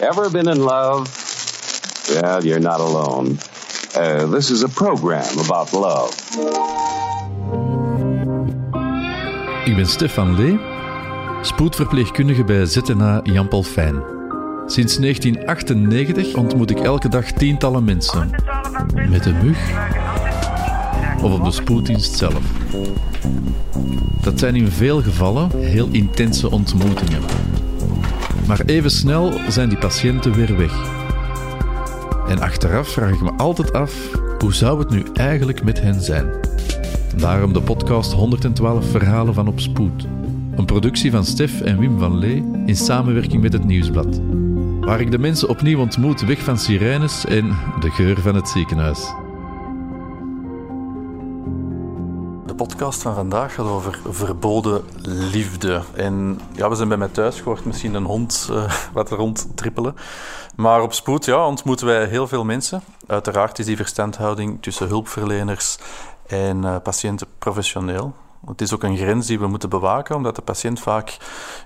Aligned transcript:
Ever 0.00 0.30
been 0.30 0.46
in 0.46 0.60
love? 0.60 1.08
Well, 2.08 2.44
you're 2.44 2.60
not 2.60 2.80
alone. 2.80 3.36
Uh, 3.96 4.30
this 4.30 4.50
is 4.50 4.62
a 4.62 4.68
program 4.68 5.38
about 5.38 5.72
love. 5.72 6.12
Ik 9.64 9.76
ben 9.76 9.86
Stefan 9.86 10.36
Lee, 10.36 10.60
spoedverpleegkundige 11.42 12.44
bij 12.44 12.66
ZNA 12.66 13.20
Jan 13.22 13.48
Paul 13.48 13.62
Fijn. 13.62 14.02
Sinds 14.66 14.96
1998 14.96 16.34
ontmoet 16.34 16.70
ik 16.70 16.78
elke 16.78 17.08
dag 17.08 17.32
tientallen 17.32 17.84
mensen. 17.84 18.30
Met 19.08 19.26
een 19.26 19.44
mug 19.44 19.58
of 21.22 21.32
op 21.32 21.44
de 21.44 21.50
spoeddienst 21.50 22.16
zelf. 22.16 22.42
Dat 24.20 24.38
zijn 24.38 24.56
in 24.56 24.68
veel 24.68 25.02
gevallen 25.02 25.50
heel 25.58 25.88
intense 25.90 26.50
ontmoetingen. 26.50 27.22
Maar 28.48 28.60
even 28.66 28.90
snel 28.90 29.32
zijn 29.48 29.68
die 29.68 29.78
patiënten 29.78 30.32
weer 30.32 30.56
weg. 30.56 30.72
En 32.28 32.40
achteraf 32.40 32.88
vraag 32.88 33.12
ik 33.12 33.20
me 33.20 33.32
altijd 33.32 33.72
af, 33.72 34.10
hoe 34.38 34.54
zou 34.54 34.78
het 34.78 34.90
nu 34.90 35.02
eigenlijk 35.14 35.64
met 35.64 35.80
hen 35.80 36.02
zijn? 36.02 36.30
Daarom 37.16 37.52
de 37.52 37.60
podcast 37.60 38.12
112 38.12 38.90
Verhalen 38.90 39.34
van 39.34 39.48
op 39.48 39.60
Spoed. 39.60 40.06
Een 40.56 40.64
productie 40.64 41.10
van 41.10 41.24
Stef 41.24 41.60
en 41.60 41.78
Wim 41.78 41.98
van 41.98 42.18
Lee 42.18 42.44
in 42.66 42.76
samenwerking 42.76 43.42
met 43.42 43.52
het 43.52 43.64
Nieuwsblad. 43.64 44.20
Waar 44.80 45.00
ik 45.00 45.10
de 45.10 45.18
mensen 45.18 45.48
opnieuw 45.48 45.78
ontmoet 45.78 46.20
weg 46.20 46.38
van 46.38 46.58
sirenes 46.58 47.24
en 47.24 47.48
de 47.80 47.90
geur 47.90 48.20
van 48.20 48.34
het 48.34 48.48
ziekenhuis. 48.48 49.14
Podcast 52.58 53.02
van 53.02 53.14
vandaag 53.14 53.54
gaat 53.54 53.66
over 53.66 54.00
verboden 54.08 54.84
liefde. 55.02 55.82
En 55.94 56.40
ja, 56.52 56.68
we 56.68 56.74
zijn 56.74 56.88
bij 56.88 56.96
mij 56.96 57.08
thuis, 57.08 57.40
gehoord 57.40 57.64
misschien 57.64 57.94
een 57.94 58.04
hond 58.04 58.48
uh, 58.50 58.72
wat 58.92 59.10
rondtrippelen. 59.10 59.96
Maar 60.56 60.82
op 60.82 60.92
spoed 60.92 61.24
ja, 61.24 61.46
ontmoeten 61.46 61.86
wij 61.86 62.06
heel 62.06 62.28
veel 62.28 62.44
mensen. 62.44 62.82
Uiteraard 63.06 63.58
is 63.58 63.66
die 63.66 63.76
verstandhouding 63.76 64.62
tussen 64.62 64.88
hulpverleners 64.88 65.78
en 66.26 66.62
uh, 66.62 66.76
patiënten 66.82 67.26
professioneel. 67.38 68.14
Het 68.46 68.60
is 68.60 68.74
ook 68.74 68.82
een 68.82 68.96
grens 68.96 69.26
die 69.26 69.38
we 69.38 69.46
moeten 69.46 69.68
bewaken, 69.68 70.16
omdat 70.16 70.36
de 70.36 70.42
patiënt 70.42 70.80
vaak 70.80 71.16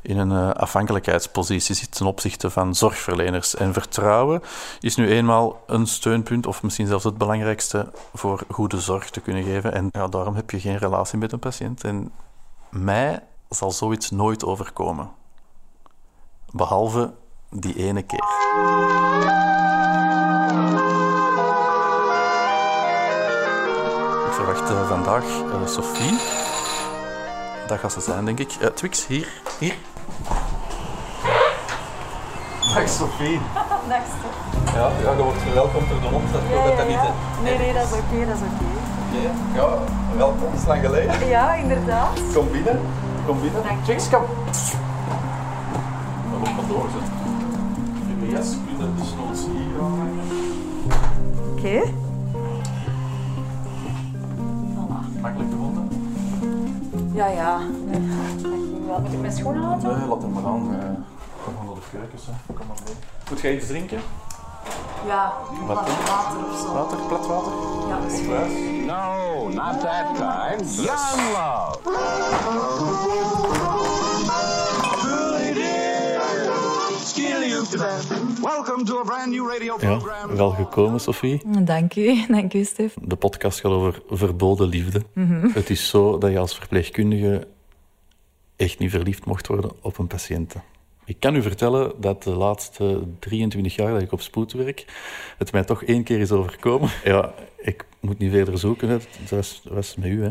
in 0.02 0.18
een 0.18 0.30
uh, 0.30 0.50
afhankelijkheidspositie 0.50 1.74
zit 1.74 1.96
ten 1.96 2.06
opzichte 2.06 2.50
van 2.50 2.74
zorgverleners. 2.74 3.54
En 3.54 3.72
vertrouwen 3.72 4.42
is 4.80 4.96
nu 4.96 5.10
eenmaal 5.10 5.62
een 5.66 5.86
steunpunt, 5.86 6.46
of 6.46 6.62
misschien 6.62 6.86
zelfs 6.86 7.04
het 7.04 7.18
belangrijkste, 7.18 7.90
voor 8.14 8.44
goede 8.50 8.80
zorg 8.80 9.10
te 9.10 9.20
kunnen 9.20 9.42
geven. 9.42 9.72
En 9.72 9.88
ja, 9.92 10.08
daarom 10.08 10.34
heb 10.34 10.50
je 10.50 10.60
geen 10.60 10.76
relatie 10.76 11.18
met 11.18 11.32
een 11.32 11.38
patiënt. 11.38 11.84
En 11.84 12.12
mij 12.70 13.22
zal 13.48 13.70
zoiets 13.70 14.10
nooit 14.10 14.44
overkomen. 14.44 15.10
Behalve 16.50 17.12
die 17.50 17.76
ene 17.76 18.02
keer. 18.02 18.24
Ik 24.26 24.32
verwacht 24.32 24.70
uh, 24.70 24.88
vandaag 24.88 25.24
uh, 25.24 25.66
Sophie. 25.66 26.41
Dat 27.72 27.80
gaat 27.80 27.92
ze 27.92 28.00
zijn, 28.00 28.24
denk 28.24 28.38
ik. 28.38 28.56
Uh, 28.60 28.68
Twix, 28.68 29.06
hier. 29.06 29.28
Hier. 29.58 29.74
Dag 32.74 32.88
Sophie. 32.88 33.40
Dag 33.88 34.02
Stef. 34.06 34.74
Ja, 34.74 34.90
ja, 35.02 35.10
je 35.16 35.22
wordt 35.22 35.38
verwelkomd 35.38 35.88
door 35.88 36.00
de 36.00 36.06
hond. 36.06 36.32
Dat, 36.32 36.40
Ja, 36.50 36.64
dat 36.66 36.76
ja, 36.76 36.84
niet, 36.84 36.96
hè? 36.96 37.42
Nee, 37.42 37.58
nee, 37.58 37.72
dat 37.72 37.82
is 37.82 37.92
oké, 37.92 38.26
dat 38.26 38.36
is 38.36 38.42
oké. 38.42 38.64
Oké. 39.08 39.30
Ja, 39.60 39.78
welkom. 40.16 40.52
Is 40.54 40.66
lang 40.66 40.84
geleden. 40.84 41.28
Ja, 41.28 41.54
inderdaad. 41.54 42.20
Kom 42.34 42.50
binnen. 42.50 42.80
Kom 43.26 43.40
binnen. 43.40 43.62
Dank. 43.62 43.84
Twix, 43.84 44.08
kom. 44.08 44.22
Dat 46.30 46.38
wordt 46.38 46.56
maar 46.56 46.66
doorzetten. 46.68 47.12
Je 48.20 48.30
jas, 48.30 48.48
kun 48.48 48.86
je 48.86 48.94
de 48.96 49.04
snoot 49.04 49.48
hier 49.56 49.82
aanhangen. 49.82 50.24
Oké. 51.52 51.92
Ja, 57.22 57.28
ja. 57.28 57.58
Dat 57.58 58.50
ging 58.50 58.86
wel. 58.86 59.00
Moet 59.00 59.12
ik 59.12 59.20
mijn 59.20 59.32
schoenen 59.32 59.62
laten? 59.62 59.98
Nee, 59.98 60.08
laat 60.08 60.22
hem 60.22 60.32
maar 60.32 60.44
aan. 60.46 60.74
eh. 60.80 60.86
Kom 61.44 61.54
maar 61.56 61.64
naar 61.64 61.74
de 61.74 61.80
keukens. 61.90 62.22
Hè. 62.26 62.54
Kom 62.54 62.66
maar 62.66 62.76
mee. 62.84 62.94
Moet 63.30 63.40
jij 63.40 63.54
iets 63.56 63.66
drinken? 63.66 64.00
Ja, 65.06 65.32
Wat 65.66 65.76
water 65.76 66.38
of 66.52 66.58
zo. 66.60 66.72
Water, 66.72 66.96
plat 67.08 67.26
water? 67.26 67.52
Ja, 67.88 68.00
dat 68.00 68.12
is? 68.12 68.20
No, 68.86 69.48
not 69.48 69.80
that 69.80 70.06
kind. 70.16 70.74
Young 70.74 71.20
love. 71.32 71.78
Welcome 77.76 78.84
to 78.84 78.98
a 78.98 79.02
brand 79.04 79.30
new 79.30 79.48
radio 79.50 79.76
Ja, 79.80 79.96
program. 79.96 80.36
wel 80.36 80.50
gekomen, 80.50 81.00
Sophie. 81.00 81.40
Dank 81.64 81.96
u, 81.96 82.24
dank 82.28 82.54
u, 82.54 82.64
Stef. 82.64 82.94
De 83.02 83.16
podcast 83.16 83.60
gaat 83.60 83.72
over 83.72 84.02
verboden 84.08 84.68
liefde. 84.68 85.02
Het 85.52 85.70
is 85.70 85.88
zo 85.88 86.18
dat 86.18 86.30
je 86.30 86.38
als 86.38 86.54
verpleegkundige 86.58 87.46
echt 88.56 88.78
niet 88.78 88.90
verliefd 88.90 89.24
mocht 89.24 89.46
worden 89.46 89.70
op 89.80 89.98
een 89.98 90.06
patiënte. 90.06 90.58
Ik 91.04 91.16
kan 91.20 91.34
u 91.34 91.42
vertellen 91.42 91.92
dat 92.00 92.22
de 92.22 92.30
laatste 92.30 93.02
23 93.18 93.74
jaar 93.74 93.92
dat 93.92 94.02
ik 94.02 94.12
op 94.12 94.20
spoed 94.20 94.52
werk, 94.52 94.84
het 95.38 95.52
mij 95.52 95.64
toch 95.64 95.82
één 95.84 96.02
keer 96.02 96.20
is 96.20 96.32
overkomen. 96.32 96.90
Ja, 97.04 97.34
ik 97.58 97.84
moet 98.00 98.18
niet 98.18 98.30
verder 98.32 98.58
zoeken. 98.58 98.88
Dat 98.88 99.06
was, 99.30 99.60
dat 99.64 99.72
was 99.72 99.96
met 99.96 100.06
u, 100.08 100.22
hè. 100.22 100.30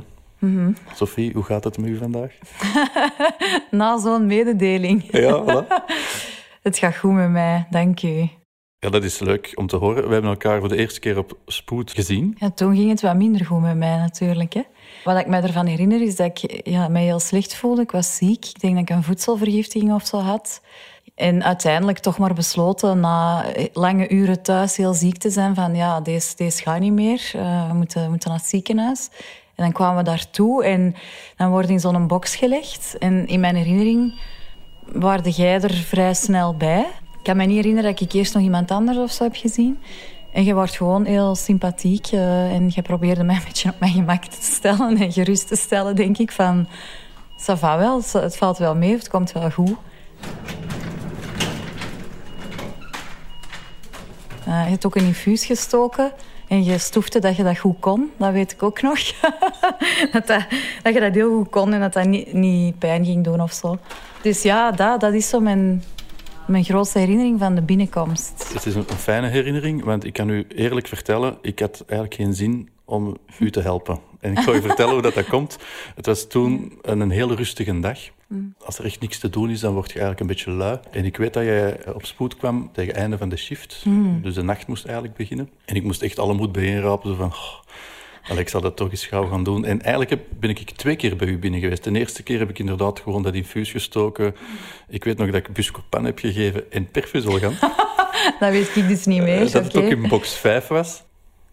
Sophie, 0.96 1.34
hoe 1.34 1.44
gaat 1.44 1.64
het 1.64 1.78
met 1.78 1.90
u 1.90 1.98
vandaag? 1.98 2.34
Na 3.72 4.00
zo'n 4.00 4.26
mededeling. 4.26 5.12
Ja, 5.12 5.44
voilà. 5.44 5.68
Het 6.62 6.78
gaat 6.78 6.98
goed 6.98 7.14
met 7.14 7.30
mij, 7.30 7.68
dank 7.70 8.04
u. 8.04 8.30
Ja, 8.80 8.90
dat 8.90 9.04
is 9.04 9.20
leuk 9.20 9.52
om 9.56 9.68
te 9.68 9.76
horen. 9.76 10.08
We 10.08 10.14
hebben 10.14 10.32
elkaar 10.32 10.60
voor 10.60 10.70
de 10.70 10.78
eerste 10.78 11.00
keer 11.00 11.18
op 11.18 11.38
spoed 11.46 11.92
gezien. 11.92 12.36
Ja, 12.40 12.50
toen 12.50 12.76
ging 12.76 12.90
het 12.90 13.02
wat 13.02 13.16
minder 13.16 13.46
goed 13.46 13.62
met 13.62 13.78
mij 13.78 13.98
natuurlijk. 13.98 14.54
Hè. 14.54 14.62
Wat 15.04 15.20
ik 15.20 15.28
mij 15.28 15.42
ervan 15.42 15.66
herinner 15.66 16.02
is 16.02 16.16
dat 16.16 16.28
ik 16.28 16.68
ja, 16.68 16.88
mij 16.88 17.04
heel 17.04 17.20
slecht 17.20 17.56
voelde. 17.56 17.82
Ik 17.82 17.92
was 17.92 18.16
ziek. 18.16 18.46
Ik 18.46 18.60
denk 18.60 18.74
dat 18.74 18.82
ik 18.82 18.90
een 18.90 19.04
voedselvergiftiging 19.04 19.94
of 19.94 20.06
zo 20.06 20.18
had. 20.18 20.62
En 21.16 21.44
uiteindelijk 21.44 22.00
toch 22.00 22.18
maar 22.18 22.34
besloten, 22.34 23.00
na 23.00 23.46
lange 23.74 24.10
uren 24.10 24.42
thuis 24.42 24.78
heel 24.78 24.94
ziek 24.94 25.18
te 25.18 25.30
zijn, 25.30 25.56
van 25.56 25.76
ja, 25.76 26.02
deze, 26.02 26.36
deze 26.36 26.62
gaat 26.62 26.80
niet 26.80 26.94
meer. 26.94 27.32
Eh, 27.34 27.68
we, 27.68 27.74
moeten, 27.74 28.04
we 28.04 28.10
moeten 28.10 28.30
naar 28.30 28.40
het 28.40 28.48
ziekenhuis. 28.48 29.10
En 29.56 29.64
dan 29.64 29.72
kwamen 29.72 29.98
we 29.98 30.04
daartoe 30.04 30.64
en 30.64 30.96
dan 31.38 31.50
word 31.50 31.68
je 31.68 31.74
in 31.74 31.80
zo'n 31.80 32.08
box 32.08 32.36
gelegd. 32.36 32.98
En 32.98 33.28
in 33.28 33.40
mijn 33.40 33.56
herinnering 33.56 34.20
waarde 34.86 35.30
jij 35.30 35.62
er 35.62 35.74
vrij 35.74 36.14
snel 36.14 36.56
bij. 36.56 36.80
Ik 37.18 37.24
kan 37.24 37.38
me 37.38 37.46
niet 37.46 37.56
herinneren 37.56 37.92
dat 37.92 38.02
ik 38.02 38.12
eerst 38.14 38.34
nog 38.34 38.44
iemand 38.44 38.72
anders 38.72 38.98
of 38.98 39.12
zo 39.12 39.24
heb 39.24 39.36
gezien. 39.36 39.80
En 40.34 40.44
je 40.44 40.54
wordt 40.54 40.76
gewoon 40.76 41.06
heel 41.06 41.36
sympathiek. 41.36 42.08
eh, 42.08 42.54
en 42.54 42.72
je 42.76 42.82
probeerde 42.82 43.24
mij 43.24 43.36
een 43.36 43.42
beetje 43.46 43.70
op 43.70 43.80
mijn 43.80 43.92
gemak 43.92 44.24
te 44.26 44.44
stellen 44.44 44.98
en 44.98 45.12
gerust 45.12 45.48
te 45.48 45.56
stellen, 45.56 45.96
denk 45.96 46.18
ik. 46.18 46.32
Van, 46.32 46.68
ça 47.50 47.60
wel, 47.60 48.02
het- 48.12 48.38
valt 48.38 48.58
wel 48.58 48.76
mee, 48.76 48.92
het 48.94 49.10
komt 49.10 49.32
wel 49.32 49.52
goed. 49.52 49.76
Eh, 54.46 54.64
je 54.64 54.70
hebt 54.70 54.86
ook 54.86 54.96
een 54.96 55.06
infuus 55.06 55.46
gestoken. 55.46 56.12
En 56.48 56.64
je 56.64 56.78
stoefde 56.78 57.20
dat 57.20 57.36
je 57.36 57.44
dat 57.44 57.58
goed 57.58 57.80
kon. 57.80 58.12
Dat 58.18 58.32
weet 58.32 58.52
ik 58.52 58.64
ook 58.64 58.82
nog. 58.82 59.00
dat, 60.14 60.28
dat, 60.28 60.46
dat 60.84 60.94
je 60.94 61.00
dat 61.00 61.14
heel 61.14 61.36
goed 61.38 61.50
kon 61.50 61.74
en 61.74 61.80
dat 61.80 61.94
dat 61.94 62.06
niet, 62.06 62.34
niet 62.34 62.80
pijn 62.80 63.06
ging 63.06 63.24
doen 63.24 63.42
of 63.42 63.52
zo. 63.52 63.78
Dus 64.22 64.42
ja, 64.42 64.72
dat, 64.72 65.00
dat 65.00 65.14
is 65.14 65.30
zo 65.30 65.40
mijn, 65.40 65.84
mijn 66.48 66.64
grootste 66.64 67.00
herinnering 67.00 67.40
van 67.40 67.56
de 67.56 67.62
binnenkomst. 67.62 68.52
Het 68.54 68.66
is 68.66 68.76
een, 68.76 68.86
een 68.90 68.96
fijne 68.96 69.28
herinnering, 69.28 69.84
want 69.84 70.04
ik 70.04 70.14
kan 70.14 70.30
u 70.30 70.46
eerlijk 70.56 70.88
vertellen, 70.88 71.38
ik 71.42 71.60
had 71.60 71.84
eigenlijk 71.88 72.14
geen 72.14 72.34
zin 72.34 72.70
om 72.86 73.18
u 73.40 73.52
te 73.52 73.62
helpen. 73.62 74.00
En 74.20 74.32
ik 74.32 74.40
zal 74.40 74.54
je 74.54 74.62
vertellen 74.70 74.94
hoe 74.94 75.02
dat, 75.02 75.14
dat 75.14 75.28
komt. 75.28 75.58
Het 75.96 76.06
was 76.06 76.28
toen 76.28 76.80
een, 76.82 77.00
een 77.00 77.10
heel 77.10 77.36
rustige 77.36 77.80
dag. 77.80 78.00
Als 78.66 78.78
er 78.78 78.86
echt 78.86 79.00
niks 79.00 79.20
te 79.20 79.30
doen 79.30 79.50
is, 79.50 79.60
dan 79.60 79.74
word 79.74 79.92
je 79.92 80.00
eigenlijk 80.00 80.20
een 80.20 80.28
beetje 80.28 80.52
lui. 80.52 80.80
En 80.92 81.06
ik 81.06 81.18
weet 81.18 81.34
dat 81.34 81.44
jij 81.44 81.94
op 81.94 82.06
spoed 82.06 82.38
kwam 82.38 82.70
tegen 82.74 82.92
het 82.92 83.02
einde 83.02 83.18
van 83.18 83.30
de 83.30 83.38
shift. 83.38 83.86
Dus 84.22 84.36
de 84.36 84.42
nacht 84.42 84.68
moest 84.68 84.86
eigenlijk 84.86 85.16
beginnen. 85.16 85.50
En 85.66 85.76
ik 85.76 85.84
moest 85.84 86.02
echt 86.02 86.20
alle 86.20 86.34
moed 86.34 86.52
bijeenrapen. 86.52 87.10
Zo 87.10 87.16
van, 87.16 87.28
oh, 87.28 87.60
Allee, 88.28 88.42
ik 88.42 88.50
zal 88.50 88.62
dat 88.62 88.76
toch 88.76 88.92
eens 88.92 89.06
gauw 89.06 89.28
gaan 89.28 89.44
doen. 89.44 89.66
En 89.66 89.82
eigenlijk 89.82 90.10
heb, 90.10 90.22
ben 90.40 90.50
ik 90.50 90.72
twee 90.72 90.96
keer 90.96 91.16
bij 91.16 91.28
u 91.28 91.40
binnen 91.40 91.60
geweest. 91.60 91.84
De 91.84 92.00
eerste 92.00 92.24
keer 92.24 92.40
heb 92.40 92.50
ik 92.50 92.60
inderdaad 92.60 93.00
gewoon 93.00 93.24
dat 93.24 93.34
infuus 93.34 93.72
gestoken. 93.72 94.36
Ik 94.90 95.04
weet 95.04 95.18
nog 95.18 95.32
dat 95.32 95.36
ik 95.36 95.54
Buscopan 95.54 96.06
heb 96.06 96.20
gegeven 96.20 96.72
en 96.72 96.86
Perfusolgan. 96.92 97.54
Dat 98.40 98.52
weet 98.52 98.76
ik 98.76 98.88
dus 98.88 99.06
niet 99.06 99.22
meer. 99.22 99.40
dat 99.40 99.64
het 99.64 99.76
oké. 99.76 99.86
ook 99.86 99.92
in 99.92 100.08
box 100.08 100.34
5 100.34 100.68
was. 100.68 101.04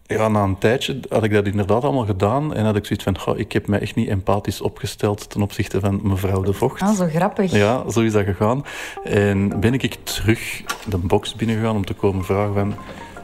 Ja, 0.05 0.27
na 0.27 0.43
een 0.43 0.57
tijdje 0.57 0.99
had 1.09 1.23
ik 1.23 1.31
dat 1.31 1.45
inderdaad 1.45 1.83
allemaal 1.83 2.05
gedaan. 2.05 2.53
En 2.53 2.65
had 2.65 2.75
ik 2.75 2.85
zoiets 2.85 3.03
van, 3.03 3.19
goh, 3.19 3.39
ik 3.39 3.51
heb 3.51 3.67
me 3.67 3.77
echt 3.77 3.95
niet 3.95 4.07
empathisch 4.07 4.61
opgesteld 4.61 5.29
ten 5.29 5.41
opzichte 5.41 5.79
van 5.79 5.99
mevrouw 6.03 6.41
de 6.41 6.53
Vocht. 6.53 6.81
Ah, 6.81 6.95
zo 6.95 7.07
grappig. 7.07 7.51
Ja, 7.51 7.89
zo 7.89 8.01
is 8.01 8.11
dat 8.11 8.23
gegaan. 8.25 8.65
En 9.03 9.59
ben 9.59 9.73
ik 9.73 9.97
terug 10.03 10.61
de 10.87 10.97
box 10.97 11.35
binnengegaan 11.35 11.75
om 11.75 11.85
te 11.85 11.93
komen 11.93 12.25
vragen 12.25 12.53
van... 12.53 12.75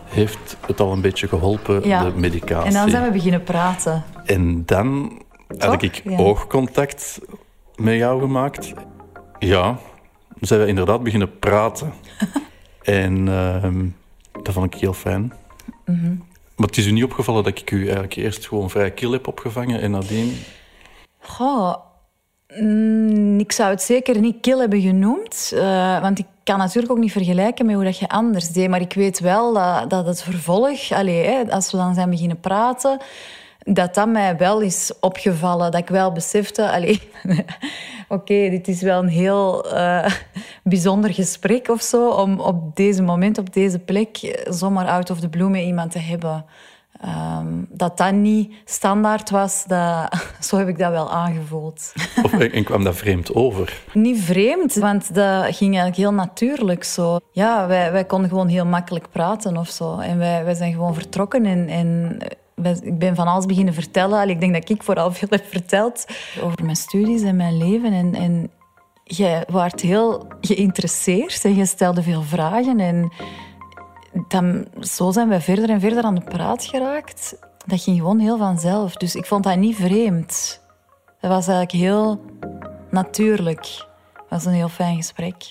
Heeft 0.05 0.57
het 0.67 0.79
al 0.79 0.91
een 0.91 1.01
beetje 1.01 1.27
geholpen, 1.27 1.87
Ja. 1.87 2.03
de 2.03 2.11
medicatie? 2.15 2.67
En 2.67 2.73
dan 2.73 2.89
zijn 2.89 3.03
we 3.03 3.11
beginnen 3.11 3.43
praten. 3.43 4.03
En 4.25 4.65
dan 4.65 5.11
had 5.47 5.59
Toch? 5.59 5.81
ik 5.81 6.01
Ja. 6.03 6.17
oogcontact 6.17 7.19
met 7.75 7.95
jou 7.95 8.21
gemaakt. 8.21 8.73
Ja, 9.39 9.77
zijn 10.39 10.59
we 10.61 10.67
inderdaad 10.67 11.03
beginnen 11.03 11.39
praten. 11.39 11.93
En 12.83 13.27
ehm, 13.27 13.85
dat 14.43 14.53
vond 14.53 14.73
ik 14.73 14.79
heel 14.81 14.93
fijn. 14.93 15.33
Mhm. 15.85 16.15
Maar 16.55 16.67
het 16.67 16.77
is 16.77 16.85
u 16.85 16.91
niet 16.91 17.03
opgevallen 17.03 17.43
dat 17.43 17.59
ik 17.59 17.71
u 17.71 17.81
eigenlijk 17.83 18.15
eerst 18.15 18.47
gewoon 18.47 18.69
vrij 18.69 18.91
kil 18.91 19.11
heb 19.11 19.27
opgevangen 19.27 19.81
en 19.81 19.91
nadien... 19.91 20.37
Goh, 21.19 21.75
mm, 22.59 23.39
ik 23.39 23.51
zou 23.51 23.69
het 23.69 23.81
zeker 23.81 24.19
niet 24.19 24.35
kil 24.41 24.59
hebben 24.59 24.81
genoemd. 24.81 25.51
eh, 25.55 26.01
want 26.01 26.19
ik 26.19 26.25
kan 26.45 26.57
natuurlijk 26.57 26.93
ook 26.93 26.99
niet 26.99 27.11
vergelijken 27.11 27.65
met 27.65 27.75
hoe 27.75 27.83
dat 27.83 27.97
je 27.97 28.07
anders 28.07 28.49
deed. 28.49 28.69
Maar 28.69 28.81
ik 28.81 28.93
weet 28.93 29.19
wel 29.19 29.53
dat, 29.87 30.05
het 30.05 30.23
vervolg, 30.23 30.91
allee, 30.91 31.25
hè, 31.25 31.51
als 31.51 31.71
we 31.71 31.77
dan 31.77 31.93
zijn 31.93 32.09
beginnen 32.09 32.39
praten, 32.39 32.97
dat 33.59 33.95
dat 33.95 34.07
mij 34.07 34.37
wel 34.37 34.61
is 34.61 34.91
opgevallen. 34.99 35.71
Dat 35.71 35.81
ik 35.81 35.89
wel 35.89 36.11
besefte, 36.11 36.97
oké, 38.07 38.49
dit 38.49 38.67
is 38.67 38.81
wel 38.81 39.03
een 39.03 39.07
heel 39.07 39.71
eh, 39.71 40.11
bijzonder 40.63 41.13
gesprek 41.13 41.69
of 41.69 41.81
zo, 41.81 42.09
om 42.09 42.39
op 42.39 42.75
deze 42.75 43.03
moment, 43.03 43.37
op 43.37 43.53
deze 43.53 43.79
plek, 43.79 44.17
eh, 44.17 44.51
zomaar 44.51 44.87
out 44.87 45.09
of 45.09 45.19
the 45.19 45.29
blue 45.29 45.49
met 45.49 45.61
iemand 45.61 45.91
te 45.91 45.99
hebben. 45.99 46.45
Ehm, 47.05 47.47
dat 47.69 47.97
dat 47.97 48.11
niet 48.13 48.53
standaard 48.65 49.29
was, 49.29 49.63
dat, 49.67 50.13
zo 50.47 50.57
heb 50.57 50.67
ik 50.67 50.77
dat 50.77 50.91
wel 50.91 51.11
aangevoeld. 51.11 51.93
Of, 52.23 52.33
en 52.33 52.63
kwam 52.63 52.83
dat 52.83 52.95
vreemd 52.95 53.33
over? 53.33 53.81
Niet 53.93 54.19
vreemd, 54.21 54.75
want 54.75 55.13
dat 55.13 55.43
ging 55.43 55.59
eigenlijk 55.77 55.95
heel 55.95 56.13
natuurlijk 56.13 56.83
zo. 56.83 57.19
Ja, 57.31 57.67
wij, 57.67 57.91
wij 57.91 58.05
konden 58.05 58.29
gewoon 58.29 58.47
heel 58.47 58.65
makkelijk 58.65 59.09
praten 59.11 59.57
of 59.57 59.69
zo. 59.69 59.97
En 59.97 60.17
wij, 60.17 60.43
wij 60.43 60.53
zijn 60.53 60.73
gewoon 60.73 60.93
vertrokken 60.93 61.45
en, 61.45 61.67
en 61.67 62.17
wij- 62.55 62.79
ik 62.81 62.99
ben 62.99 63.15
van 63.15 63.27
alles 63.27 63.45
beginnen 63.45 63.73
vertellen. 63.73 64.29
Ik 64.29 64.39
denk 64.39 64.53
dat 64.53 64.69
ik 64.69 64.83
vooral 64.83 65.11
veel 65.11 65.27
heb 65.31 65.45
verteld 65.45 66.05
over 66.41 66.63
mijn 66.63 66.75
studies 66.75 67.21
en 67.21 67.35
mijn 67.35 67.57
leven. 67.57 67.93
En, 67.93 68.15
en 68.15 68.51
jij 69.03 69.43
waart 69.49 69.81
heel 69.81 70.27
geïnteresseerd 70.41 71.45
en 71.45 71.55
je 71.55 71.65
stelde 71.65 72.03
veel 72.03 72.21
vragen. 72.21 72.79
En 72.79 73.11
dan, 74.27 74.67
zo 74.79 75.11
zijn 75.11 75.29
wij 75.29 75.41
verder 75.41 75.69
en 75.69 75.79
verder 75.79 76.03
aan 76.03 76.15
de 76.15 76.21
praat 76.21 76.65
geraakt. 76.65 77.37
Dat 77.65 77.81
ging 77.81 77.97
gewoon 77.97 78.19
heel 78.19 78.37
vanzelf. 78.37 78.95
Dus 78.95 79.15
ik 79.15 79.25
vond 79.25 79.43
dat 79.43 79.57
niet 79.57 79.75
vreemd. 79.75 80.61
Dat 81.21 81.31
was 81.31 81.47
eigenlijk 81.47 81.71
heel 81.71 82.21
natuurlijk. 82.89 83.65
Het 84.13 84.29
was 84.29 84.45
een 84.45 84.53
heel 84.53 84.69
fijn 84.69 84.95
gesprek. 84.95 85.45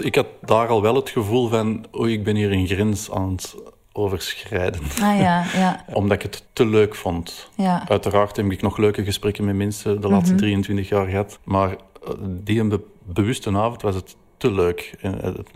Ik 0.00 0.14
had 0.14 0.26
daar 0.40 0.68
al 0.68 0.82
wel 0.82 0.94
het 0.94 1.08
gevoel 1.08 1.48
van, 1.48 1.84
oei, 1.98 2.12
ik 2.12 2.24
ben 2.24 2.36
hier 2.36 2.52
een 2.52 2.66
grens 2.66 3.10
aan 3.10 3.30
het 3.30 3.54
overschrijden. 3.92 4.80
Ah 5.02 5.18
ja, 5.18 5.44
ja, 5.54 5.84
Omdat 5.92 6.12
ik 6.12 6.22
het 6.22 6.44
te 6.52 6.66
leuk 6.66 6.94
vond. 6.94 7.50
ja. 7.56 7.88
Uiteraard 7.88 8.36
heb 8.36 8.50
ik 8.50 8.62
nog 8.62 8.76
leuke 8.76 9.04
gesprekken 9.04 9.44
met 9.44 9.54
mensen 9.54 10.00
de 10.00 10.08
laatste 10.08 10.34
23 10.34 10.88
jaar 10.88 11.06
gehad. 11.06 11.38
Maar 11.44 11.70
eh, 11.70 12.12
die 12.20 12.60
een 12.60 12.68
be- 13.12 13.20
bewuste 13.20 13.50
avond 13.50 13.82
was 13.82 13.94
het 13.94 14.16
te 14.36 14.52
leuk. 14.52 14.94
En, 15.00 15.22
eh, 15.22 15.34
het- 15.36 15.50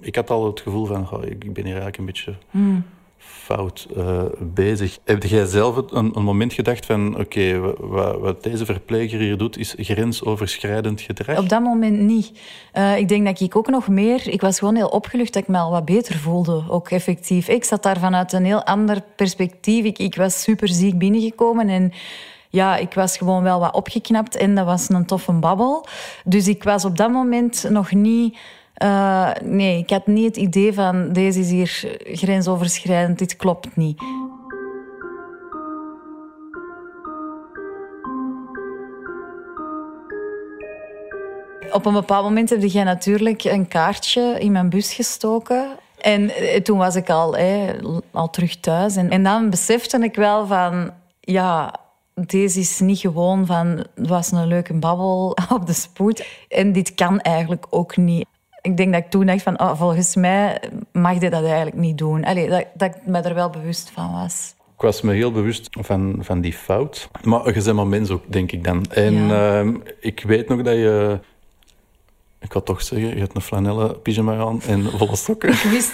ik 0.00 0.14
had 0.14 0.30
al 0.30 0.46
het 0.46 0.60
gevoel 0.60 0.86
van, 0.86 1.08
ik 1.24 1.52
ben 1.52 1.64
hier 1.64 1.64
eigenlijk 1.80 1.98
een 1.98 2.04
beetje 2.04 2.34
fout 3.18 3.88
eh, 3.96 4.22
bezig. 4.40 4.98
Heb 5.04 5.22
jij 5.22 5.44
zelf 5.44 5.76
een, 5.92 6.16
een 6.16 6.22
moment 6.24 6.52
gedacht 6.52 6.86
van, 6.86 7.18
oké, 7.18 7.58
wa- 7.58 7.74
wa- 7.78 8.18
wat 8.18 8.42
deze 8.42 8.64
verpleger 8.64 9.18
hier 9.18 9.36
doet, 9.36 9.58
is 9.58 9.74
grensoverschrijdend 9.78 11.00
gedrag? 11.00 11.38
Op 11.38 11.48
dat 11.48 11.62
moment 11.62 11.98
niet. 12.00 12.32
Eh, 12.72 12.96
ik 12.98 13.08
denk 13.08 13.24
dat 13.26 13.40
ik 13.40 13.56
ook 13.56 13.68
nog 13.68 13.88
meer... 13.88 14.28
Ik 14.28 14.40
was 14.40 14.58
gewoon 14.58 14.74
heel 14.74 14.88
opgelucht 14.88 15.32
dat 15.32 15.42
ik 15.42 15.48
me 15.48 15.58
al 15.58 15.70
wat 15.70 15.84
beter 15.84 16.14
voelde. 16.18 16.64
Ook 16.68 16.90
effectief. 16.90 17.48
Ik 17.48 17.64
zat 17.64 17.82
daar 17.82 17.98
vanuit 17.98 18.32
een 18.32 18.44
heel 18.44 18.64
ander 18.64 19.02
perspectief. 19.16 19.84
Ik, 19.84 19.98
ik 19.98 20.14
was 20.16 20.42
super 20.42 20.68
ziek 20.68 20.98
binnengekomen 20.98 21.68
en... 21.68 21.92
Ja, 22.52 22.76
ik 22.76 22.94
was 22.94 23.16
gewoon 23.16 23.42
wel 23.42 23.60
wat 23.60 23.74
opgeknapt 23.74 24.36
en 24.36 24.54
dat 24.54 24.64
was 24.64 24.88
een 24.88 25.06
toffe 25.06 25.32
babbel. 25.32 25.86
Dus 26.24 26.48
ik 26.48 26.64
was 26.64 26.84
op 26.84 26.96
dat 26.96 27.10
moment 27.10 27.66
nog 27.68 27.92
niet... 27.92 28.38
eh, 28.74 29.30
nee, 29.42 29.78
ik 29.78 29.90
had 29.90 30.06
niet 30.06 30.26
het 30.26 30.36
idee 30.36 30.72
van 30.72 31.12
deze 31.12 31.40
is 31.40 31.50
hier 31.50 31.98
grensoverschrijdend, 32.04 33.18
dit 33.18 33.36
klopt 33.36 33.76
niet. 33.76 34.02
Op 41.72 41.86
een 41.86 41.92
bepaald 41.92 42.24
moment 42.24 42.50
heb 42.50 42.62
jij 42.62 42.84
natuurlijk 42.84 43.44
een 43.44 43.68
kaartje 43.68 44.36
in 44.38 44.52
mijn 44.52 44.68
bus 44.68 44.94
gestoken. 44.94 45.66
En 46.00 46.30
eh, 46.30 46.60
toen 46.60 46.78
was 46.78 46.96
ik 46.96 47.10
al, 47.10 47.36
al 48.10 48.30
terug 48.30 48.60
thuis. 48.60 48.96
En, 48.96 49.10
en 49.10 49.22
dan 49.22 49.50
besefte 49.50 49.98
ik 49.98 50.14
wel 50.14 50.46
van... 50.46 50.90
Ja, 51.20 51.80
deze 52.14 52.60
is 52.60 52.80
niet 52.80 52.98
gewoon 52.98 53.46
van... 53.46 53.66
Het 53.94 54.08
was 54.08 54.32
een 54.32 54.46
leuke 54.46 54.74
babbel 54.74 55.36
op 55.56 55.66
de 55.66 55.72
spoed. 55.72 56.26
En 56.48 56.72
dit 56.72 56.94
kan 56.94 57.20
eigenlijk 57.20 57.66
ook 57.70 57.96
niet. 57.96 58.26
Ik 58.60 58.76
denk 58.76 58.92
dat 58.92 59.02
ik 59.02 59.10
toen 59.10 59.26
dacht 59.26 59.42
van... 59.42 59.60
Oh, 59.60 59.78
volgens 59.78 60.16
mij 60.16 60.60
mag 60.92 61.20
je 61.20 61.30
dat 61.30 61.44
eigenlijk 61.44 61.76
niet 61.76 61.98
doen. 61.98 62.24
Allee, 62.24 62.48
dat, 62.48 62.66
dat 62.74 62.94
ik 62.94 63.06
me 63.06 63.20
er 63.20 63.34
wel 63.34 63.50
bewust 63.50 63.90
van 63.90 64.12
was. 64.12 64.54
Ik 64.76 64.88
was 64.88 65.00
me 65.02 65.12
heel 65.14 65.32
bewust 65.32 65.68
van, 65.80 66.16
van 66.20 66.40
die 66.40 66.52
fout. 66.52 67.08
Maar 67.22 67.46
je 67.54 67.62
bent 67.62 67.76
maar 67.76 67.86
mens 67.86 68.10
ook, 68.10 68.22
denk 68.32 68.52
ik 68.52 68.64
dan. 68.64 68.84
En 68.90 69.14
Ja. 69.14 69.58
ehm, 69.58 69.74
ik 70.00 70.22
weet 70.26 70.48
nog 70.48 70.62
dat 70.62 70.74
je... 70.74 71.20
Ik 72.42 72.52
had 72.52 72.66
toch 72.66 72.82
zeggen, 72.82 73.08
je 73.08 73.20
hebt 73.20 73.34
een 73.34 73.40
flanellen 73.40 74.02
pyjama 74.02 74.38
aan 74.38 74.62
en 74.62 74.90
volle 74.90 75.16
sokken. 75.16 75.48
Ik 75.50 75.62
wist, 75.70 75.92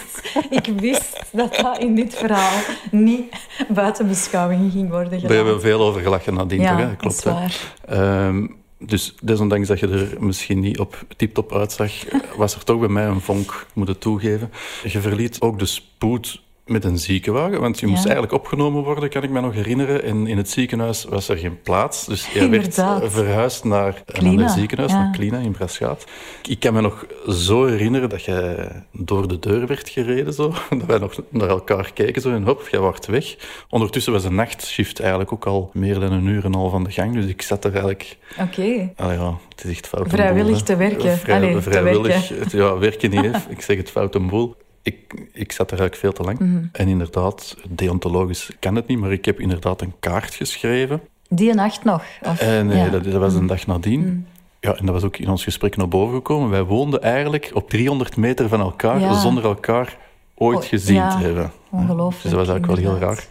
ik 0.49 0.79
wist 0.79 1.19
dat 1.31 1.55
dat 1.55 1.77
in 1.77 1.95
dit 1.95 2.15
verhaal 2.15 2.59
niet 2.91 3.33
buiten 3.69 4.07
beschouwing 4.07 4.71
ging 4.71 4.89
worden 4.89 5.09
Daar 5.09 5.19
gedaan. 5.19 5.35
hebben 5.35 5.55
we 5.55 5.59
veel 5.61 5.81
over 5.81 6.01
gelachen 6.01 6.33
nadien, 6.33 6.61
ja, 6.61 6.69
toch? 6.69 6.79
Hè? 6.79 6.87
dat 6.87 6.97
Klopt, 6.97 7.15
is 7.15 7.23
waar. 7.23 7.75
Ehm, 7.85 8.47
dus 8.79 9.15
desondanks 9.21 9.67
dat 9.67 9.79
je 9.79 9.87
er 9.87 10.15
misschien 10.19 10.59
niet 10.59 10.79
op 10.79 11.05
tip-top 11.17 11.53
uitzag, 11.53 11.91
was 12.37 12.55
er 12.55 12.63
toch 12.63 12.79
bij 12.79 12.87
mij 12.87 13.05
een 13.05 13.21
vonk, 13.21 13.65
moet 13.73 13.87
het 13.87 14.01
toegeven. 14.01 14.51
Je 14.83 14.99
verliet 14.99 15.41
ook 15.41 15.59
de 15.59 15.65
spoed 15.65 16.41
met 16.69 16.83
een 16.83 16.97
ziekenwagen, 16.97 17.59
want 17.61 17.79
je 17.79 17.87
moest 17.87 18.03
Ja. 18.03 18.09
eigenlijk 18.09 18.33
opgenomen 18.43 18.83
worden, 18.83 19.09
kan 19.09 19.23
ik 19.23 19.29
me 19.29 19.41
nog 19.41 19.53
herinneren. 19.53 20.03
En 20.03 20.27
in 20.27 20.37
het 20.37 20.49
ziekenhuis 20.49 21.03
was 21.03 21.29
er 21.29 21.37
geen 21.37 21.61
plaats, 21.61 22.05
dus 22.05 22.27
je 22.33 22.49
werd 22.49 22.73
verhuisd 23.03 23.63
naar 23.63 24.01
een 24.05 24.49
ziekenhuis, 24.49 24.91
ja. 24.91 24.97
naar 25.03 25.11
Klina 25.11 25.37
in 25.37 25.51
Braschaat. 25.51 26.03
Ik 26.47 26.59
kan 26.59 26.73
me 26.73 26.81
nog 26.81 27.05
zo 27.27 27.65
herinneren 27.65 28.09
dat 28.09 28.23
je 28.23 28.67
door 28.91 29.27
de 29.27 29.39
deur 29.39 29.67
werd 29.67 29.89
gereden, 29.89 30.33
zo. 30.33 30.47
dat 30.69 30.85
wij 30.87 30.97
nog 30.97 31.13
naar 31.29 31.49
elkaar 31.49 31.91
keken 31.93 32.21
zo, 32.21 32.31
en 32.31 32.43
hop, 32.43 32.67
jij 32.71 32.79
wordt 32.79 33.05
weg. 33.05 33.35
Ondertussen 33.69 34.13
was 34.13 34.23
de 34.23 34.31
nachtshift 34.31 34.99
eigenlijk 34.99 35.31
ook 35.33 35.45
al 35.45 35.69
meer 35.73 35.99
dan 35.99 36.11
een 36.11 36.25
uur 36.27 36.39
en 36.45 36.53
een 36.53 36.59
half 36.59 36.73
aan 36.73 36.83
de 36.83 36.91
gang, 36.91 37.13
dus 37.13 37.25
ik 37.25 37.41
zat 37.41 37.63
er 37.63 37.71
eigenlijk 37.71 38.17
Oké. 38.39 38.91
Ah 38.95 39.13
ja, 39.13 39.37
het 39.49 39.63
is 39.63 39.69
echt 39.71 39.87
fout. 39.87 40.09
Vrijwillig 40.09 40.51
boel, 40.51 40.63
te 40.63 40.75
werken. 40.75 41.17
Vrij- 41.17 41.35
Allee, 41.35 41.53
te 41.53 41.61
vrijwillig. 41.61 42.07
werken. 42.29 42.39
het- 42.39 42.51
Ja, 42.51 42.77
werken 42.77 43.09
niet. 43.09 43.21
hè. 43.21 43.31
Ik 43.49 43.61
zeg 43.61 43.77
het 43.77 43.89
fout 43.91 44.15
een 44.15 44.27
boel. 44.27 44.55
Ik, 44.81 45.27
ik 45.33 45.51
zat 45.51 45.71
er 45.71 45.79
eigenlijk 45.79 45.95
veel 45.95 46.11
te 46.13 46.23
lang. 46.23 46.39
Mhm. 46.39 46.65
En 46.71 46.87
inderdaad, 46.87 47.57
deontologisch 47.69 48.49
kan 48.59 48.75
het 48.75 48.87
niet, 48.87 48.99
maar 48.99 49.11
ik 49.11 49.25
heb 49.25 49.39
inderdaad 49.39 49.81
een 49.81 49.93
kaart 49.99 50.33
geschreven. 50.35 51.01
Die 51.29 51.53
nacht 51.53 51.83
nog? 51.83 52.03
Of, 52.21 52.39
En 52.41 52.67
nee, 52.67 52.77
ja. 52.77 52.83
Mhm. 52.83 52.91
dat, 52.91 53.03
dat 53.03 53.13
was 53.13 53.33
een 53.33 53.47
dag 53.47 53.67
nadien. 53.67 54.27
Ja, 54.59 54.75
en 54.75 54.85
dat 54.85 54.95
was 54.95 55.03
ook 55.03 55.17
in 55.17 55.29
ons 55.29 55.43
gesprek 55.43 55.75
naar 55.77 55.87
boven 55.87 56.15
gekomen. 56.15 56.49
Wij 56.49 56.63
woonden 56.63 57.01
eigenlijk 57.01 57.51
op 57.53 57.69
300 57.69 58.17
meter 58.17 58.47
van 58.47 58.59
elkaar, 58.59 58.99
Ja. 58.99 59.19
zonder 59.19 59.43
elkaar 59.43 59.97
ooit 60.35 60.65
gezien 60.65 60.95
ja. 60.95 61.09
te 61.17 61.23
hebben. 61.23 61.51
Ongelooflijk, 61.69 62.21
Dus 62.21 62.31
dat 62.31 62.39
was 62.39 62.49
eigenlijk 62.49 62.81
wel 62.81 62.91
heel 62.91 63.01
raar. 63.07 63.27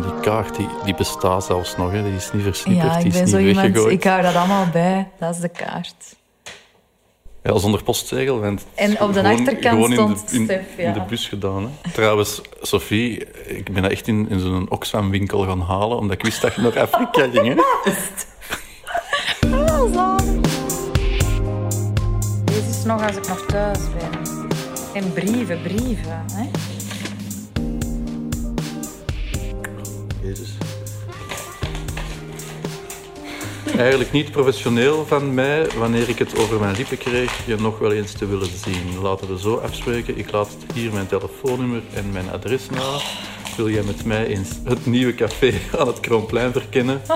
Die 0.00 0.20
kaart 0.20 0.56
die, 0.56 0.68
die 0.84 0.94
bestaat 0.94 1.44
zelfs 1.44 1.76
nog, 1.76 1.90
hè. 1.90 2.02
die 2.02 2.14
is 2.14 2.32
niet 2.32 2.42
versnipperd, 2.42 2.86
Ja, 2.92 2.96
die 2.98 3.06
ik 3.06 3.12
is 3.12 3.12
ben 3.12 3.22
niet 3.22 3.32
zo 3.32 3.38
iemand, 3.38 3.66
weggegooid. 3.66 3.92
ik 3.92 4.04
hou 4.04 4.22
dat 4.22 4.34
allemaal 4.34 4.66
bij. 4.72 5.08
Dat 5.18 5.34
is 5.34 5.40
de 5.40 5.48
kaart. 5.48 5.94
Ja, 7.42 7.58
zonder 7.58 7.82
postzegel. 7.82 8.42
En 8.42 8.52
op 8.54 8.58
de 8.78 8.94
gewoon- 9.20 9.24
achterkant 9.24 9.74
gewoon 9.74 9.90
in 9.90 9.96
stond 9.96 10.30
de, 10.30 10.36
in, 10.36 10.44
Stef, 10.44 10.60
ja. 10.76 10.82
in 10.86 10.92
de 10.92 11.02
bus 11.08 11.28
gedaan. 11.28 11.62
Hè. 11.82 11.90
Trouwens, 11.92 12.40
Sophie, 12.62 13.24
ik 13.46 13.72
ben 13.72 13.82
dat 13.82 13.90
echt 13.92 14.08
in, 14.08 14.28
in 14.28 14.40
zo'n 14.40 14.70
Oxfam-winkel 14.70 15.42
gaan 15.46 15.60
halen, 15.60 15.96
omdat 15.98 16.16
ik 16.16 16.22
wist 16.22 16.42
dat 16.42 16.54
je 16.54 16.60
naar 16.60 16.80
Afrika 16.80 17.28
ging. 17.32 17.46
Hè. 17.46 17.54
Deze 22.44 22.68
is 22.68 22.84
nog 22.84 23.06
als 23.06 23.16
ik 23.16 23.28
nog 23.28 23.44
thuis 23.46 23.78
ben. 23.98 24.10
En 25.02 25.12
brieven, 25.12 25.62
brieven. 25.62 26.24
Hè? 26.32 26.44
Jezus. 30.34 30.52
Eigenlijk 33.76 34.12
niet 34.12 34.30
professioneel 34.30 35.06
van 35.06 35.34
mij, 35.34 35.68
wanneer 35.78 36.08
ik 36.08 36.18
het 36.18 36.38
over 36.38 36.60
mijn 36.60 36.76
lippen 36.76 36.98
kreeg, 36.98 37.46
je 37.46 37.56
nog 37.56 37.78
wel 37.78 37.92
eens 37.92 38.12
te 38.12 38.26
willen 38.26 38.58
zien. 38.64 38.98
Laten 39.02 39.28
we 39.28 39.38
zo 39.38 39.56
afspreken. 39.56 40.18
Ik 40.18 40.30
laat 40.30 40.56
hier 40.74 40.92
mijn 40.92 41.06
telefoonnummer 41.06 41.82
en 41.94 42.12
mijn 42.12 42.30
adres 42.30 42.70
na. 42.70 42.98
Wil 43.56 43.70
jij 43.70 43.82
met 43.82 44.04
mij 44.04 44.26
eens 44.26 44.50
het 44.64 44.86
nieuwe 44.86 45.14
café 45.14 45.52
aan 45.78 45.86
het 45.86 46.00
Kroonplein 46.00 46.52
verkennen? 46.52 47.02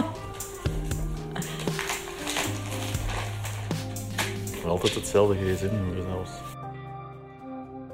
Altijd 4.67 4.95
hetzelfde 4.95 5.35
gsm-nummer 5.35 6.03
zelfs. 6.03 6.31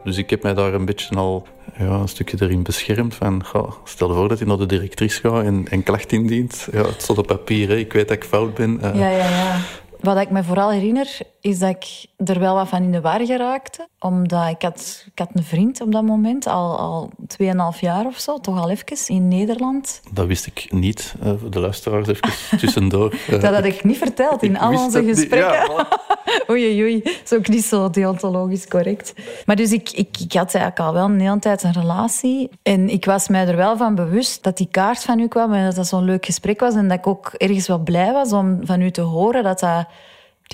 Dus 0.05 0.17
ik 0.17 0.31
heb 0.31 0.43
mij 0.43 0.55
daar 0.55 0.75
een 0.75 0.85
beetje 0.85 1.17
al 1.17 1.47
ja, 1.79 1.85
een 1.85 2.09
stukje 2.09 2.37
erin 2.41 2.63
beschermd. 2.63 3.15
Van, 3.15 3.43
stel 3.85 4.09
je 4.09 4.15
voor 4.15 4.29
dat 4.29 4.39
hij 4.39 4.49
naar 4.49 4.57
de 4.57 4.67
directrice 4.67 5.21
gaat 5.21 5.45
en, 5.45 5.83
klacht 5.83 6.13
indient. 6.13 6.69
Ja, 6.73 6.87
het 6.87 7.03
staat 7.03 7.19
op 7.19 7.27
papier, 7.27 7.71
ik 7.71 7.93
weet 7.93 8.09
dat 8.09 8.17
ik 8.17 8.25
fout 8.25 8.55
ben. 8.55 8.81
Uh, 8.83 8.95
ja, 8.95 9.09
ja, 9.09 9.29
ja. 9.29 9.61
Wat 10.05 10.19
ik 10.19 10.31
me 10.31 10.43
vooral 10.43 10.71
herinner, 10.71 11.19
is 11.41 11.59
dat 11.59 11.69
ik 11.69 12.07
er 12.29 12.39
wel 12.39 12.55
wat 12.55 12.69
van 12.69 12.83
in 12.83 12.93
de 12.93 13.01
war 13.01 13.27
geraakte. 13.27 13.89
Omdat 13.99 14.49
ik 14.49 14.63
had, 14.63 15.05
ik 15.07 15.19
had 15.19 15.31
een 15.33 15.45
vriend 15.45 15.81
op 15.81 15.93
dat 15.93 16.03
moment, 16.03 16.47
al, 16.47 16.79
al 16.79 17.11
2,5 17.75 17.81
jaar 17.81 18.07
of 18.07 18.19
zo, 18.19 18.39
toch 18.39 18.59
al 18.59 18.71
even, 18.71 19.15
in 19.15 19.29
Nederland. 19.29 20.01
Dat 20.13 20.27
wist 20.27 20.47
ik 20.47 20.67
niet, 20.71 21.15
uh, 21.25 21.33
de 21.51 21.61
luisteraars 21.61 22.09
even 22.09 22.29
tussendoor. 22.59 23.15
dat 23.31 23.55
had 23.55 23.65
ik 23.65 23.85
niet 23.85 23.99
verteld 23.99 24.43
in 24.43 24.59
al 24.59 24.85
onze 24.85 25.05
gesprekken. 25.05 25.75
Ja, 25.75 25.89
oei, 26.51 26.83
oei, 26.83 27.03
dat 27.03 27.21
is 27.25 27.33
ook 27.33 27.49
niet 27.49 27.65
zo 27.65 27.91
deontologisch 27.91 28.69
correct. 28.69 29.15
Maar 29.47 29.57
dus 29.57 29.73
ik, 29.73 29.91
ik, 29.91 30.19
ik 30.19 30.33
had 30.33 30.55
eigenlijk 30.55 30.79
al 30.79 30.93
wel 30.93 31.05
een 31.05 31.21
hele 31.21 31.39
tijd 31.39 31.63
een 31.63 31.73
relatie. 31.73 32.51
En 32.63 32.89
ik 32.89 33.05
was 33.05 33.29
mij 33.29 33.47
er 33.47 33.57
wel 33.57 33.77
van 33.77 33.95
bewust 33.95 34.43
dat 34.43 34.57
die 34.57 34.69
kaart 34.71 35.03
van 35.03 35.19
u 35.19 35.29
kwam 35.29 35.53
en 35.53 35.65
dat 35.65 35.75
dat 35.75 35.87
zo'n 35.87 36.05
leuk 36.05 36.25
gesprek 36.25 36.61
was. 36.61 36.75
En 36.75 36.89
dat 36.89 36.99
ik 36.99 37.07
ook 37.07 37.33
ergens 37.37 37.67
wel 37.67 37.79
blij 37.79 38.13
was 38.13 38.33
om 38.33 38.59
van 38.63 38.81
u 38.81 38.91
te 38.91 39.01
horen 39.01 39.43
dat 39.43 39.61
dat 39.61 39.87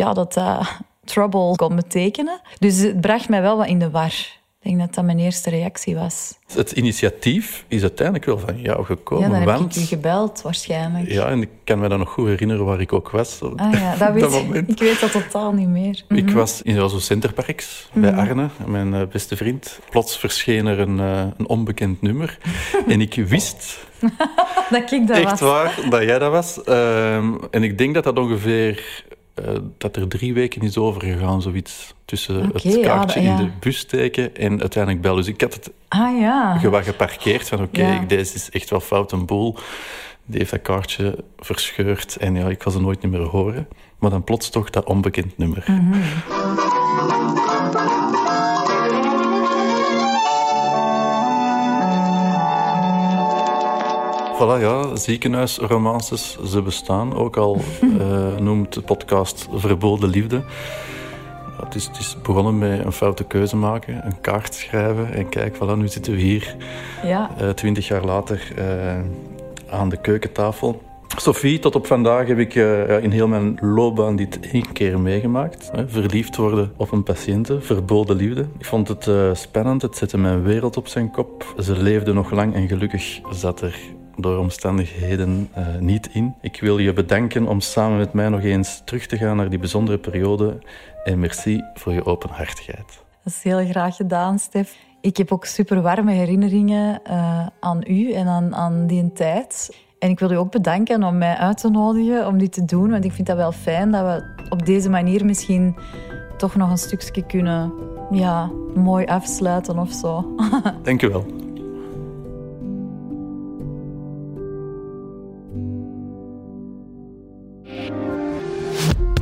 ja, 0.00 0.12
dat 0.12 0.33
dat 0.33 0.78
trouble 1.04 1.57
kon 1.57 1.76
betekenen. 1.76 2.40
Dus 2.59 2.78
het 2.78 3.00
bracht 3.00 3.28
mij 3.28 3.42
wel 3.42 3.57
wat 3.57 3.66
in 3.66 3.78
de 3.78 3.90
war. 3.90 4.38
Ik 4.62 4.71
denk 4.71 4.78
dat 4.78 4.95
dat 4.95 5.04
mijn 5.04 5.19
eerste 5.19 5.50
reactie 5.50 5.95
was. 5.95 6.38
Het 6.52 6.73
initiatief 6.73 7.64
is 7.69 7.83
uiteindelijk 7.83 8.26
wel 8.26 8.38
van 8.38 8.61
jou 8.61 8.85
gekomen. 8.85 9.25
Ja, 9.25 9.30
dan 9.30 9.49
heb 9.49 9.59
want... 9.59 9.76
ik 9.76 9.83
u 9.83 9.87
gebeld 9.87 10.42
waarschijnlijk. 10.42 11.11
Ja, 11.11 11.26
en 11.26 11.42
ik 11.42 11.49
kan 11.64 11.78
me 11.78 11.88
dan 11.88 11.99
nog 11.99 12.11
goed 12.11 12.26
herinneren 12.26 12.64
waar 12.64 12.80
ik 12.80 12.92
ook 12.92 13.11
was. 13.11 13.40
Ah 13.57 13.73
ja, 13.73 13.97
dat 13.97 14.12
weet 14.30 14.54
ik. 14.54 14.69
Ik 14.69 14.78
weet 14.78 15.00
dat 15.00 15.12
totaal 15.12 15.52
niet 15.52 15.69
meer. 15.69 16.04
Ik 16.09 16.25
mhm. 16.25 16.35
was 16.35 16.62
in 16.62 16.75
zo'n 16.75 17.00
Centerparks 17.00 17.88
bij 17.92 18.11
mhm. 18.11 18.21
Arne, 18.21 18.49
mijn 18.66 18.95
eh, 18.95 19.07
beste 19.12 19.37
vriend. 19.37 19.78
Plots 19.90 20.19
verscheen 20.19 20.66
er 20.66 20.78
een, 20.78 21.00
eh, 21.00 21.26
een 21.37 21.49
onbekend 21.49 22.02
nummer. 22.02 22.38
en 22.88 23.00
ik 23.00 23.14
wist... 23.14 23.78
dat 24.71 24.92
ik 24.92 25.07
dat 25.07 25.16
echt 25.16 25.25
was. 25.25 25.30
Echt 25.30 25.40
waar, 25.40 25.90
dat 25.90 26.02
jij 26.02 26.19
dat 26.19 26.30
was. 26.30 26.64
Ehm, 26.64 27.35
en 27.50 27.62
ik 27.62 27.78
denk 27.78 27.95
dat 27.95 28.04
dat 28.04 28.19
ongeveer 28.19 29.04
eh, 29.44 29.54
dat 29.78 29.97
er 29.97 30.09
drie 30.09 30.35
weken 30.35 30.62
is 30.62 30.78
overgegaan, 30.78 31.42
zoiets. 31.42 31.94
Tussen 32.04 32.50
het 32.52 32.80
kaartje 32.80 33.20
in 33.20 33.37
de 33.37 33.50
bus 33.61 33.78
steken 33.78 34.37
en 34.37 34.61
uiteindelijk 34.61 35.02
bellen. 35.02 35.16
Dus 35.16 35.26
ik 35.26 35.40
had 35.40 35.54
het 35.54 35.70
ah, 35.88 36.20
ja. 36.20 36.59
geparkeerd 36.59 37.49
van 37.49 37.62
oké, 37.62 38.04
deze 38.06 38.35
is 38.35 38.50
echt 38.50 38.70
wel 38.70 38.80
fout 38.80 39.12
een 39.12 39.26
boel. 39.26 39.56
Die 40.26 40.38
heeft 40.38 40.50
dat 40.50 40.62
kaartje 40.62 41.25
verscheurd 41.38 42.16
en 42.16 42.35
ja, 42.35 42.49
ik 42.49 42.62
was 42.62 42.75
er 42.75 42.80
nooit 42.80 43.02
meer 43.02 43.20
horen. 43.20 43.68
Maar 43.99 44.11
dan 44.11 44.25
plots 44.25 44.50
toch 44.50 44.70
dat 44.70 44.85
onbekend 44.85 45.38
nummer. 45.38 45.64
Mhm. 45.66 45.99
Voilà, 54.40 54.61
ja, 54.61 54.97
ziekenhuisromances, 54.97 56.38
ze 56.44 56.62
bestaan. 56.62 57.14
Ook 57.14 57.37
al 57.37 57.61
uh, 57.82 58.37
noemt 58.47 58.73
de 58.73 58.80
podcast 58.80 59.49
Verboden 59.52 60.09
Liefde. 60.09 60.42
Het 61.62 61.75
is, 61.75 61.87
het 61.87 61.99
is, 61.99 62.16
begonnen 62.23 62.59
met 62.59 62.85
een 62.85 62.92
foute 62.92 63.25
keuze 63.25 63.56
maken, 63.56 64.06
een 64.06 64.20
kaart 64.20 64.54
schrijven. 64.54 65.12
En 65.12 65.28
kijk, 65.28 65.56
voilà, 65.56 65.76
nu 65.76 65.88
zitten 65.88 66.12
we 66.12 66.20
hier, 66.20 66.56
ja. 67.04 67.30
Uh, 67.40 67.49
twintig 67.49 67.88
jaar 67.88 68.04
later, 68.04 68.52
uh, 68.59 68.99
aan 69.70 69.88
de 69.88 69.97
keukentafel. 69.97 70.82
Sophie, 71.16 71.59
tot 71.59 71.75
op 71.75 71.87
vandaag 71.87 72.26
heb 72.26 72.38
ik 72.38 72.54
uh, 72.54 73.02
in 73.02 73.11
heel 73.11 73.28
mijn 73.28 73.59
loopbaan 73.61 74.16
dit 74.16 74.40
één 74.40 74.73
keer 74.73 75.00
meegemaakt. 75.00 75.70
verliefd 75.87 76.37
worden 76.37 76.73
op 76.76 76.92
een 76.92 77.02
patiënte, 77.02 77.61
verboden 77.61 78.16
liefde. 78.16 78.47
Ik 78.59 78.64
vond 78.64 78.88
het 78.88 79.06
uh, 79.06 79.35
spannend, 79.35 79.82
het 79.82 79.97
zette 79.97 80.18
mijn 80.18 80.42
wereld 80.42 80.76
op 80.76 80.87
zijn 80.87 81.11
kop. 81.11 81.54
Ze 81.59 81.82
leefde 81.82 82.12
nog 82.12 82.30
lang 82.30 82.54
en 82.54 82.68
gelukkig 82.68 83.20
zat 83.30 83.61
er 83.61 83.99
door 84.21 84.39
omstandigheden 84.39 85.49
uh, 85.59 85.67
niet 85.79 86.09
in. 86.12 86.35
Ik 86.41 86.61
wil 86.61 86.79
je 86.79 86.93
bedanken 86.93 87.47
om 87.47 87.61
samen 87.61 87.99
met 87.99 88.12
mij 88.12 88.29
nog 88.29 88.43
eens 88.43 88.83
terug 88.85 89.07
te 89.07 89.17
gaan 89.17 89.37
naar 89.37 89.50
die 89.50 89.59
bijzondere 89.59 89.99
periode. 89.99 90.59
En 91.05 91.19
merci 91.19 91.62
voor 91.75 91.93
je 91.93 92.05
openhartigheid. 92.05 93.03
Dat 93.25 93.33
is 93.33 93.43
heel 93.43 93.67
graag 93.67 93.97
gedaan, 93.97 94.39
Stef. 94.39 94.77
Ik 95.00 95.17
heb 95.17 95.33
ook 95.33 95.45
super 95.45 95.83
warme 95.83 96.12
herinneringen 96.12 97.00
uh, 97.07 97.47
aan 97.61 97.81
u 97.87 98.12
en 98.12 98.27
aan, 98.27 98.55
aan 98.55 98.87
die 98.87 99.12
tijd. 99.12 99.77
En 99.99 100.11
ik 100.11 100.19
wil 100.19 100.31
u 100.31 100.37
ook 100.37 100.50
bedanken 100.50 101.03
om 101.03 101.19
mij 101.19 101.37
uit 101.37 101.59
te 101.59 101.71
nodigen 101.71 102.27
om 102.27 102.39
dit 102.39 102.53
te 102.53 102.65
doen. 102.65 102.91
Want 102.91 103.05
ik 103.05 103.12
vind 103.12 103.27
dat 103.27 103.37
wel 103.37 103.53
fijn 103.53 103.91
dat 103.91 104.03
we 104.03 104.47
op 104.49 104.67
deze 104.67 104.91
manier 104.91 105.25
misschien 105.25 105.77
toch 106.37 106.57
nog 106.57 106.71
een 106.71 106.79
stukje 106.79 107.27
kunnen 107.27 107.73
ja, 108.11 108.50
mooi 108.75 109.07
afsluiten 109.07 109.79
of 109.79 109.93
zo. 109.93 110.37
Dank 110.83 111.03
u 111.03 111.09
wel. 111.09 111.39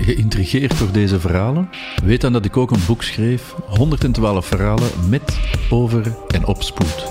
Geïntrigeerd 0.08 0.78
door 0.78 0.92
deze 0.92 1.20
verhalen? 1.20 1.70
Weet 2.04 2.20
dan 2.20 2.32
dat 2.32 2.44
ik 2.44 2.56
ook 2.56 2.70
een 2.70 2.84
boek 2.86 3.02
schreef, 3.02 3.54
112 3.66 4.46
verhalen 4.46 4.90
met, 5.08 5.40
over 5.70 6.14
en 6.28 6.46
op 6.46 6.62
spoed. 6.62 7.06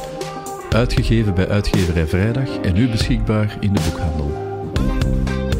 Uitgegeven 0.70 1.34
bij 1.34 1.48
Uitgeverij 1.48 2.08
Vrijdag 2.08 2.58
en 2.58 2.74
nu 2.74 2.90
beschikbaar 2.90 3.58
in 3.60 3.74
de 3.74 3.82
boekhandel. 3.90 4.32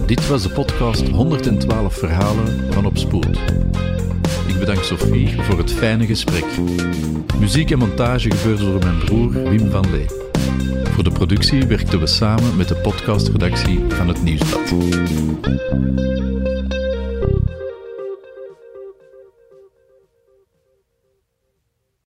Dit 0.06 0.28
was 0.28 0.44
de 0.44 0.50
podcast 0.50 1.08
112 1.08 1.94
verhalen 1.94 2.74
van 2.74 2.86
Op 2.86 2.98
Spoed. 2.98 3.40
Ik 4.48 4.60
bedank 4.60 4.84
Sophie 4.84 5.42
voor 5.42 5.58
het 5.58 5.74
fijne 5.74 6.06
gesprek. 6.06 6.46
Muziek 7.40 7.72
en 7.72 7.78
montage 7.78 8.32
gebeurde 8.32 8.64
door 8.64 8.80
mijn 8.80 8.98
broer 8.98 9.50
Wim 9.50 9.70
van 9.70 9.92
Lee. 9.92 10.06
Voor 10.84 11.04
de 11.04 11.12
productie 11.12 11.66
werkten 11.66 12.00
we 12.00 12.08
samen 12.08 12.56
met 12.56 12.68
de 12.68 12.76
podcastredactie 12.76 13.80
van 13.90 14.08
het 14.08 14.24
Nieuwsblad. 14.24 14.74